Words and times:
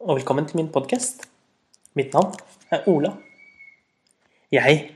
og 0.00 0.16
velkommen 0.16 0.46
til 0.48 0.56
min 0.60 0.68
podkast. 0.72 1.24
Mitt 1.94 2.12
navn 2.12 2.34
er 2.70 2.88
Ola. 2.90 3.12
Jeg 4.52 4.90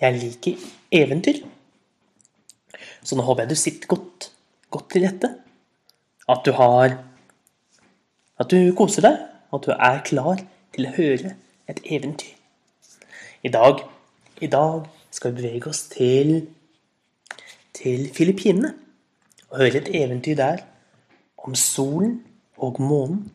jeg 0.00 0.18
liker 0.18 0.64
eventyr. 0.92 1.40
Så 3.04 3.16
nå 3.16 3.24
håper 3.24 3.44
jeg 3.44 3.50
du 3.50 3.58
sitter 3.58 3.88
godt, 3.88 4.28
godt 4.70 4.90
til 4.92 5.06
rette. 5.06 5.30
At 6.28 6.42
du 6.46 6.52
har 6.52 6.98
At 8.38 8.50
du 8.50 8.74
koser 8.74 9.04
deg, 9.06 9.18
at 9.54 9.62
du 9.66 9.70
er 9.70 10.00
klar 10.04 10.40
til 10.74 10.88
å 10.88 10.94
høre 10.96 11.36
et 11.70 11.80
eventyr. 11.86 12.34
I 13.46 13.48
dag, 13.48 13.84
i 14.42 14.48
dag 14.50 14.88
skal 15.14 15.30
vi 15.32 15.42
bevege 15.42 15.70
oss 15.70 15.84
til 15.92 16.48
til 17.74 18.08
Filippinene 18.14 18.74
og 19.50 19.58
høre 19.62 19.80
et 19.82 19.90
eventyr 20.02 20.34
der 20.38 20.64
om 21.38 21.54
solen 21.54 22.22
og 22.56 22.80
månen. 22.80 23.32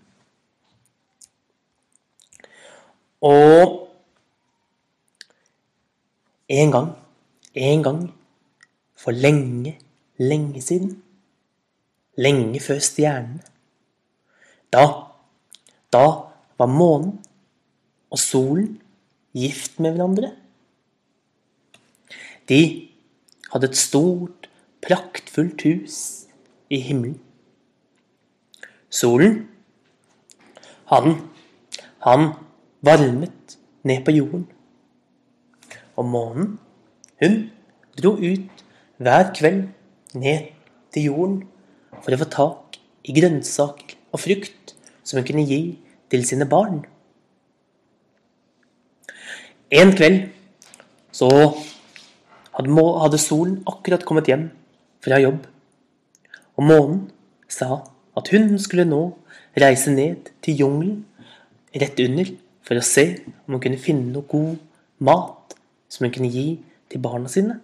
Og 3.21 3.89
en 6.49 6.71
gang, 6.71 6.89
en 7.53 7.83
gang, 7.83 8.01
for 8.95 9.11
lenge, 9.11 9.79
lenge 10.17 10.61
siden, 10.61 11.03
lenge 12.17 12.59
før 12.59 12.79
stjernene, 12.79 13.43
da, 14.73 14.85
da 15.93 16.05
var 16.59 16.69
månen 16.69 17.17
og 18.09 18.19
solen 18.19 18.77
gift 19.35 19.79
med 19.79 19.95
hverandre. 19.95 20.33
De 22.49 22.61
hadde 23.51 23.69
et 23.69 23.77
stort, 23.77 24.49
praktfullt 24.81 25.63
hus 25.67 25.97
i 26.69 26.79
himmelen. 26.81 27.19
Solen, 28.89 29.43
han, 30.89 31.19
han 32.05 32.31
varmet 32.81 33.57
ned 33.85 34.03
på 34.05 34.15
jorden. 34.15 34.47
Og 35.99 36.07
månen, 36.09 36.55
hun 37.21 37.37
dro 37.99 38.15
ut 38.17 38.63
hver 38.97 39.29
kveld 39.35 39.67
ned 40.17 40.49
til 40.93 41.09
jorden 41.11 41.41
for 42.01 42.15
å 42.15 42.21
få 42.21 42.29
tak 42.33 42.79
i 43.05 43.13
grønnsaker 43.15 43.97
og 44.13 44.23
frukt 44.23 44.73
som 45.03 45.19
hun 45.19 45.27
kunne 45.27 45.45
gi 45.45 45.61
til 46.09 46.25
sine 46.25 46.47
barn. 46.49 46.81
En 49.69 49.93
kveld 49.93 50.31
så 51.13 51.29
hadde 52.57 53.21
solen 53.21 53.59
akkurat 53.69 54.03
kommet 54.07 54.27
hjem 54.29 54.49
fra 55.03 55.19
jobb, 55.21 55.45
og 56.57 56.65
månen 56.65 57.03
sa 57.47 57.83
at 58.19 58.31
hun 58.33 58.51
skulle 58.59 58.87
nå 58.87 59.01
reise 59.59 59.91
ned 59.93 60.29
til 60.43 60.59
jungelen 60.63 61.03
rett 61.75 61.99
under 62.03 62.31
for 62.65 62.79
å 62.79 62.85
se 62.85 63.05
om 63.47 63.55
hun 63.55 63.63
kunne 63.63 63.81
finne 63.81 64.11
noe 64.13 64.27
god 64.29 64.57
mat 65.05 65.55
som 65.89 66.05
hun 66.05 66.13
kunne 66.13 66.31
gi 66.33 66.47
til 66.89 67.01
barna 67.01 67.31
sine. 67.31 67.59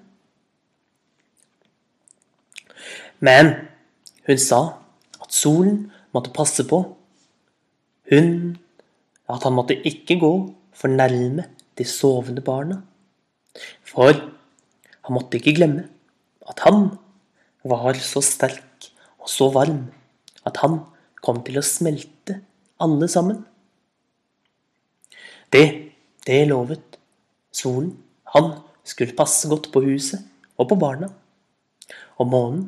Men 3.20 3.54
hun 4.28 4.42
sa 4.42 4.62
at 5.22 5.34
solen 5.34 5.86
måtte 6.16 6.34
passe 6.36 6.66
på. 6.68 6.84
Hun 8.12 8.58
At 9.26 9.42
han 9.42 9.56
måtte 9.58 9.74
ikke 9.90 10.20
gå 10.22 10.34
for 10.70 10.86
nærme 10.94 11.48
de 11.80 11.86
sovende 11.90 12.44
barna. 12.46 12.76
For 13.82 14.14
han 14.14 15.16
måtte 15.16 15.40
ikke 15.40 15.56
glemme 15.58 15.88
at 16.46 16.62
han 16.62 16.92
var 17.66 17.98
så 17.98 18.22
sterk 18.22 18.92
og 19.18 19.32
så 19.34 19.50
varm 19.50 19.88
at 20.46 20.62
han 20.64 20.80
kom 21.26 21.42
til 21.46 21.60
å 21.60 21.66
smelte 21.66 22.40
alle 22.82 23.08
sammen. 23.12 23.42
Det, 25.54 25.66
det 26.28 26.42
lovet 26.50 27.00
solen. 27.56 27.94
Han 28.36 28.52
skulle 28.86 29.16
passe 29.18 29.50
godt 29.50 29.72
på 29.74 29.84
huset 29.86 30.22
og 30.60 30.70
på 30.70 30.78
barna. 30.80 31.10
Og 32.20 32.30
månen 32.32 32.68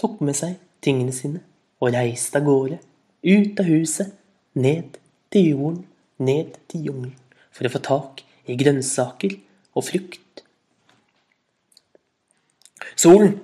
tok 0.00 0.20
med 0.24 0.36
seg 0.38 0.58
tingene 0.82 1.14
sine 1.14 1.42
og 1.82 1.92
reiste 1.94 2.38
av 2.38 2.46
gårde, 2.46 2.78
ut 3.22 3.60
av 3.60 3.66
huset, 3.66 4.12
ned 4.54 4.98
til 5.32 5.48
jorden, 5.54 5.80
ned 6.22 6.58
til 6.70 6.88
jungelen, 6.88 7.16
for 7.50 7.66
å 7.66 7.72
få 7.72 7.80
tak 7.82 8.22
i 8.46 8.56
grønnsaker 8.58 9.34
og 9.74 9.86
frukt. 9.86 10.42
Solen, 12.94 13.38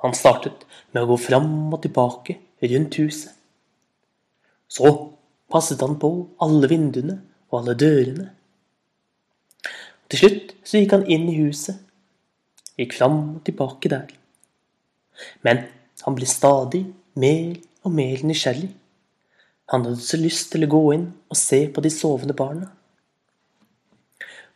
han 0.00 0.16
startet 0.16 0.64
med 0.92 1.02
å 1.02 1.10
gå 1.10 1.18
fram 1.20 1.50
og 1.74 1.82
tilbake 1.84 2.38
rundt 2.62 2.98
huset. 3.00 3.32
Så 4.68 4.92
passet 5.52 5.80
han 5.80 5.98
på 6.00 6.10
alle 6.42 6.68
vinduene 6.70 7.20
og 7.50 7.60
alle 7.60 7.76
dørene. 7.78 8.30
Til 10.10 10.22
slutt 10.22 10.54
så 10.66 10.80
gikk 10.80 10.94
han 10.94 11.06
inn 11.10 11.26
i 11.30 11.38
huset, 11.40 11.78
gikk 12.78 12.94
fram 12.98 13.18
og 13.36 13.44
tilbake 13.46 13.90
der. 13.90 14.10
Men 15.42 15.64
han 16.04 16.16
ble 16.16 16.28
stadig 16.28 16.84
mer 17.18 17.56
og 17.86 17.94
mer 17.96 18.22
nysgjerrig. 18.26 18.70
Han 19.72 19.86
hadde 19.86 20.02
så 20.02 20.18
lyst 20.20 20.52
til 20.52 20.66
å 20.66 20.70
gå 20.70 20.82
inn 20.94 21.06
og 21.30 21.38
se 21.38 21.64
på 21.74 21.82
de 21.82 21.90
sovende 21.90 22.36
barna. 22.38 22.68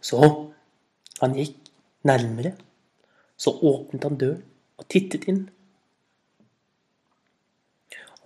Så 0.01 0.21
han 1.21 1.35
gikk 1.37 1.57
nærmere. 2.07 2.55
Så 3.41 3.53
åpnet 3.57 4.05
han 4.05 4.19
døren 4.21 4.45
og 4.79 4.87
tittet 4.93 5.27
inn. 5.33 5.47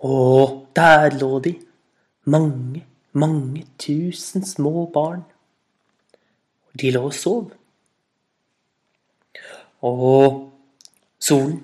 Og 0.03 0.67
der 0.75 1.15
lå 1.19 1.39
de, 1.39 1.55
mange, 2.25 2.83
mange 3.13 3.65
tusen 3.79 4.45
små 4.45 4.85
barn. 4.93 5.23
De 6.79 6.91
lå 6.91 7.05
og 7.07 7.13
sov. 7.13 7.51
Og 9.85 10.51
solen, 11.19 11.61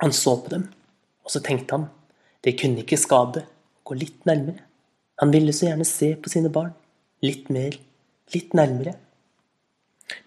han 0.00 0.12
så 0.12 0.36
på 0.42 0.50
dem, 0.54 0.68
og 1.24 1.30
så 1.30 1.42
tenkte 1.42 1.76
han 1.76 1.88
det 2.44 2.54
kunne 2.60 2.84
ikke 2.84 2.96
skade 3.00 3.42
å 3.42 3.90
gå 3.90 3.96
litt 3.98 4.26
nærmere. 4.26 4.62
Han 5.18 5.32
ville 5.34 5.52
så 5.52 5.66
gjerne 5.66 5.86
se 5.86 6.12
på 6.14 6.30
sine 6.30 6.50
barn. 6.54 6.70
Litt 7.26 7.48
mer, 7.50 7.74
litt 8.34 8.54
nærmere. 8.54 8.94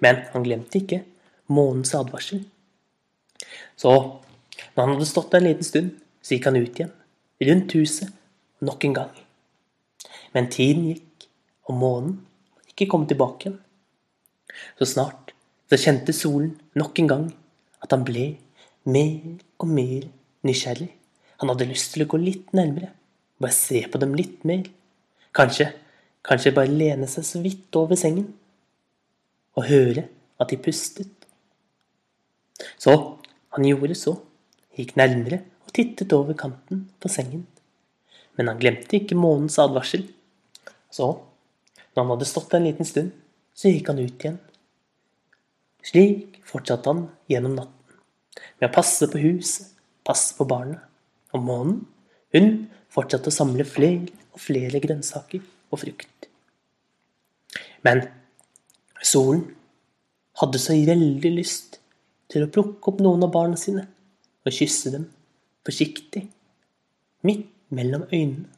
Men 0.04 0.26
han 0.34 0.44
glemte 0.44 0.82
ikke 0.82 1.00
månens 1.52 1.96
advarsel. 1.96 2.44
Så 3.80 3.94
når 4.76 4.82
han 4.84 4.94
hadde 4.98 5.08
stått 5.08 5.32
der 5.32 5.42
en 5.42 5.48
liten 5.48 5.68
stund, 5.68 5.94
så 6.22 6.36
gikk 6.36 6.50
han 6.52 6.60
ut 6.60 6.76
igjen 6.76 6.92
rundt 7.42 7.74
huset 7.78 8.12
nok 8.62 8.86
en 8.86 8.94
gang. 8.94 9.12
Men 10.34 10.50
tiden 10.52 10.88
gikk, 10.92 11.28
og 11.70 11.78
månen 11.78 12.16
ikke 12.72 12.90
kom 12.92 13.06
tilbake 13.08 13.48
igjen. 13.48 13.60
Så 14.78 14.88
snart 14.94 15.32
så 15.72 15.80
kjente 15.80 16.14
solen 16.14 16.56
nok 16.76 17.00
en 17.00 17.10
gang 17.10 17.28
at 17.82 17.94
han 17.94 18.04
ble 18.06 18.26
mer 18.84 19.38
og 19.62 19.70
mer 19.72 20.08
nysgjerrig. 20.48 20.90
Han 21.42 21.50
hadde 21.50 21.70
lyst 21.70 21.94
til 21.94 22.06
å 22.06 22.10
gå 22.12 22.20
litt 22.22 22.52
nærmere, 22.58 22.92
bare 23.42 23.56
se 23.56 23.82
på 23.90 24.02
dem 24.02 24.14
litt 24.18 24.44
mer. 24.46 24.66
Kanskje, 25.34 25.70
kanskje 26.28 26.54
bare 26.54 26.70
lene 26.70 27.08
seg 27.10 27.26
så 27.26 27.42
vidt 27.42 27.74
over 27.80 27.98
sengen 27.98 28.28
og 29.58 29.68
høre 29.70 30.06
at 30.42 30.52
de 30.52 30.60
pustet. 30.62 31.10
Så 32.78 32.94
han 33.56 33.66
gjorde 33.68 33.98
så, 33.98 34.18
gikk 34.78 34.94
nærmere 35.00 35.42
tittet 35.76 36.14
over 36.16 36.38
kanten 36.38 36.86
på 37.00 37.10
sengen. 37.12 37.46
Men 38.38 38.52
han 38.52 38.62
glemte 38.62 38.98
ikke 38.98 39.18
månens 39.20 39.60
advarsel. 39.62 40.06
Så, 40.92 41.08
når 41.94 42.04
han 42.04 42.14
hadde 42.16 42.30
stått 42.30 42.56
en 42.56 42.68
liten 42.68 42.88
stund, 42.88 43.12
så 43.56 43.72
gikk 43.72 43.92
han 43.92 44.02
ut 44.02 44.24
igjen. 44.24 44.40
Slik 45.86 46.40
fortsatte 46.48 46.92
han 46.92 47.06
gjennom 47.32 47.56
natten, 47.58 48.00
med 48.60 48.70
å 48.70 48.74
passe 48.76 49.08
på 49.10 49.22
huset, 49.22 49.72
passe 50.08 50.36
på 50.38 50.48
barna. 50.50 50.78
Og 51.32 51.44
månen, 51.46 51.78
hun 52.36 52.68
fortsatte 52.92 53.32
å 53.32 53.36
samle 53.36 53.66
flere 53.68 54.12
og 54.32 54.42
flere 54.44 54.82
grønnsaker 54.84 55.44
og 55.72 55.82
frukt. 55.82 56.28
Men 57.88 58.04
solen 59.02 59.46
hadde 60.42 60.62
så 60.62 60.76
veldig 60.76 61.32
lyst 61.34 61.80
til 62.32 62.46
å 62.46 62.52
plukke 62.52 62.92
opp 62.92 63.02
noen 63.04 63.26
av 63.26 63.34
barna 63.34 63.58
sine 63.60 63.88
og 64.46 64.56
kysse 64.56 64.94
dem 64.94 65.10
forsiktig, 65.66 66.26
midt 67.28 67.48
mellom 67.70 68.08
øynene. 68.12 68.50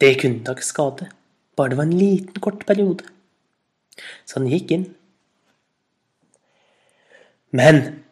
Det 0.00 0.16
kunne 0.20 0.42
da 0.44 0.54
ikke 0.54 0.66
skade, 0.66 1.10
bare 1.56 1.70
det 1.70 1.78
var 1.78 1.86
en 1.88 1.98
liten, 1.98 2.40
kort 2.40 2.66
periode. 2.66 3.04
Så 4.26 4.40
han 4.40 4.50
gikk 4.50 4.72
inn. 4.74 4.88
Men 7.54 8.02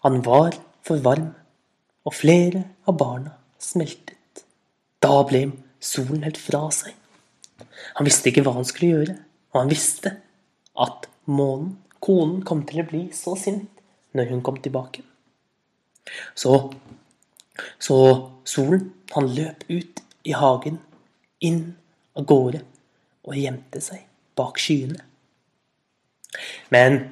han 0.00 0.22
var 0.24 0.56
for 0.86 1.02
varm, 1.04 1.34
og 2.08 2.16
flere 2.16 2.64
av 2.88 2.96
barna 2.96 3.34
smeltet. 3.60 4.16
Da 5.04 5.20
ble 5.28 5.50
solen 5.84 6.24
helt 6.24 6.40
fra 6.40 6.62
seg. 6.72 6.94
Han 7.98 8.08
visste 8.08 8.30
ikke 8.30 8.44
hva 8.46 8.56
han 8.56 8.68
skulle 8.68 8.94
gjøre, 8.94 9.18
og 9.52 9.60
han 9.60 9.72
visste 9.72 10.14
at 10.80 11.08
månen, 11.28 11.76
konen, 12.00 12.40
kom 12.48 12.64
til 12.68 12.80
å 12.80 12.88
bli 12.88 13.02
så 13.12 13.36
sint 13.36 13.82
når 14.16 14.32
hun 14.32 14.42
kom 14.44 14.56
tilbake. 14.64 15.04
Så 16.34 16.72
Så 17.78 18.30
solen, 18.44 18.92
han 19.12 19.26
løp 19.34 19.64
ut 19.68 20.00
i 20.24 20.32
hagen, 20.32 20.78
inn 21.44 21.74
av 22.16 22.24
gårde, 22.24 22.62
og 23.24 23.36
gjemte 23.36 23.82
seg 23.84 24.06
bak 24.38 24.56
skyene. 24.58 24.96
Men 26.72 27.10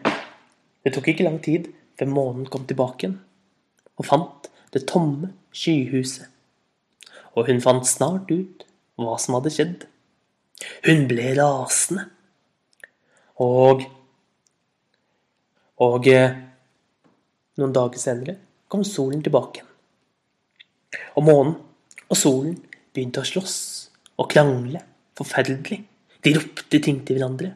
det 0.84 0.94
tok 0.94 1.10
ikke 1.12 1.26
lang 1.26 1.36
tid 1.44 1.68
før 1.98 2.12
månen 2.14 2.48
kom 2.48 2.64
tilbake 2.64 3.04
igjen 3.04 3.18
og 3.98 4.06
fant 4.06 4.48
det 4.72 4.86
tomme 4.88 5.34
skyhuset. 5.52 6.28
Og 7.36 7.50
hun 7.50 7.60
fant 7.60 7.86
snart 7.86 8.30
ut 8.30 8.64
hva 8.98 9.18
som 9.20 9.36
hadde 9.36 9.52
skjedd. 9.52 9.86
Hun 10.86 11.06
ble 11.10 11.34
rasende. 11.38 12.08
Og 13.38 13.84
Og 15.78 16.08
eh, 16.10 16.32
noen 17.60 17.74
dager 17.74 18.00
senere 18.02 18.32
kom 18.68 18.84
solen 18.84 19.22
tilbake. 19.24 19.64
Og 21.16 21.24
månen 21.24 21.56
og 22.08 22.16
solen 22.16 22.56
begynte 22.94 23.22
å 23.22 23.28
slåss 23.28 23.56
og 24.18 24.30
krangle 24.32 24.82
forferdelig. 25.18 25.82
De 26.24 26.34
ropte 26.34 26.80
ting 26.82 27.02
til 27.06 27.18
hverandre. 27.18 27.52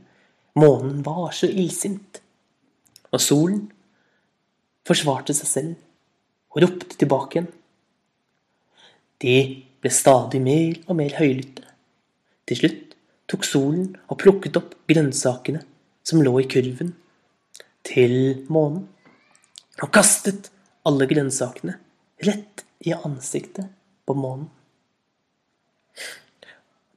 Månen 0.58 1.00
var 1.06 1.32
så 1.36 1.48
illsint. 1.48 2.20
Og 3.12 3.20
solen 3.20 3.64
forsvarte 4.88 5.34
seg 5.36 5.48
selv 5.48 6.52
og 6.52 6.64
ropte 6.64 6.98
tilbake 7.00 7.38
igjen. 7.38 7.50
De 9.22 9.36
ble 9.82 9.92
stadig 9.94 10.40
mer 10.42 10.80
og 10.86 10.98
mer 10.98 11.14
høylytte. 11.18 11.64
Til 12.48 12.58
slutt 12.58 12.96
tok 13.30 13.46
solen 13.46 13.92
og 14.10 14.18
plukket 14.20 14.58
opp 14.58 14.74
grønnsakene 14.90 15.62
som 16.06 16.22
lå 16.24 16.34
i 16.42 16.48
kurven 16.50 16.92
til 17.86 18.44
månen, 18.52 18.84
og 19.82 19.90
kastet 19.94 20.50
alle 20.88 21.06
grønnsakene 21.10 21.76
rett 22.26 22.64
i 22.82 22.94
ansiktet 22.94 23.70
på 24.06 24.16
månen. 24.18 24.48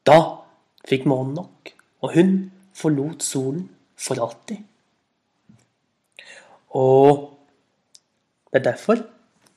Da 0.06 0.18
fikk 0.86 1.06
månen 1.10 1.36
nok, 1.38 1.72
og 2.06 2.14
hun 2.18 2.34
forlot 2.78 3.26
solen 3.26 3.68
for 3.98 4.22
alltid. 4.22 4.62
Og 6.76 7.32
det 8.52 8.62
er 8.62 8.72
derfor 8.72 9.06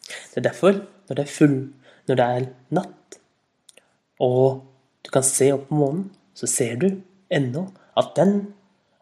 Det 0.09 0.37
er 0.37 0.45
derfor, 0.51 0.73
når 1.09 1.17
det 1.17 1.23
er 1.25 1.31
full 1.33 1.57
Når 2.07 2.17
det 2.17 2.25
er 2.25 2.45
natt, 2.71 3.19
og 4.21 4.63
du 5.05 5.11
kan 5.11 5.23
se 5.23 5.51
opp 5.53 5.67
på 5.69 5.75
månen, 5.75 6.07
så 6.35 6.47
ser 6.47 6.77
du 6.77 6.87
ennå 7.31 7.67
at 7.97 8.15
den 8.17 8.55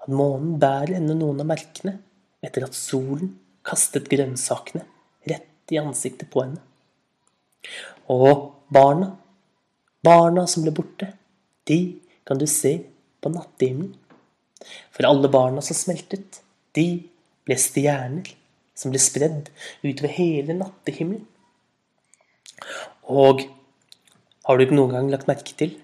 At 0.03 0.09
månen 0.09 0.59
bærer 0.59 0.97
ennå 0.97 1.15
noen 1.15 1.41
av 1.45 1.51
merkene 1.51 1.99
etter 2.43 2.67
at 2.67 2.75
solen 2.75 3.37
kastet 3.67 4.09
grønnsakene 4.11 4.85
rett 5.31 5.75
i 5.75 5.81
ansiktet 5.81 6.31
på 6.33 6.45
henne. 6.45 6.63
Og 8.13 8.53
barna, 8.73 9.13
barna 10.07 10.47
som 10.51 10.65
ble 10.65 10.75
borte, 10.75 11.11
de 11.67 11.79
kan 12.27 12.39
du 12.39 12.47
se 12.51 12.79
på 13.23 13.33
nattehimmelen. 13.35 13.95
For 14.95 15.07
alle 15.07 15.31
barna 15.31 15.63
som 15.63 15.77
smeltet, 15.79 16.41
de 16.75 16.87
ble 17.47 17.57
stjerner 17.61 18.33
som 18.77 18.93
ble 18.93 19.01
spredd 19.01 19.51
utover 19.85 20.13
hele 20.17 20.57
nattehimmelen. 20.59 21.25
Og 23.07 23.45
har 24.47 24.57
du 24.57 24.65
ikke 24.65 24.79
noen 24.79 24.95
gang 24.95 25.11
lagt 25.13 25.29
merke 25.31 25.55
til 25.59 25.77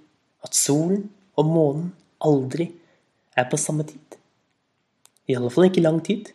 at 0.46 0.56
solen 0.58 1.08
og 1.38 1.48
månen 1.48 1.90
aldri 2.22 2.68
er 3.38 3.48
på 3.50 3.60
samme 3.60 3.86
tid? 3.88 4.18
I 5.30 5.36
alle 5.38 5.50
fall 5.54 5.68
ikke 5.68 5.84
lang 5.84 6.00
tid. 6.04 6.30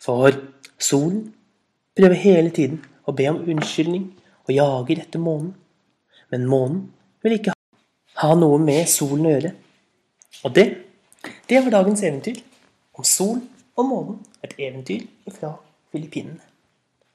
For 0.00 0.34
solen 0.80 1.30
prøver 2.00 2.16
hele 2.16 2.50
tiden 2.50 2.80
å 3.04 3.12
be 3.16 3.26
om 3.28 3.42
unnskyldning 3.44 4.06
og 4.46 4.52
jager 4.54 5.02
etter 5.02 5.20
månen. 5.20 5.52
Men 6.32 6.46
månen 6.48 6.84
vil 7.24 7.36
ikke 7.36 7.52
ha 8.22 8.30
noe 8.38 8.60
med 8.62 8.88
solen 8.88 9.26
å 9.26 9.34
gjøre. 9.34 9.50
Og 10.46 10.54
det, 10.56 10.66
det 11.50 11.60
var 11.60 11.74
dagens 11.74 12.04
eventyr 12.06 12.40
om 12.96 13.04
sol 13.04 13.40
og 13.76 13.84
månen. 13.88 14.20
Et 14.40 14.54
eventyr 14.56 15.04
fra 15.34 15.52
Filippinene. 15.92 16.40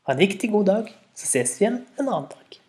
Ha 0.05 0.13
en 0.13 0.21
riktig 0.21 0.51
god 0.53 0.69
dag, 0.69 0.91
så 1.17 1.25
ses 1.31 1.55
vi 1.57 1.65
igjen 1.65 1.81
en 1.97 2.05
annen 2.05 2.29
dag. 2.29 2.59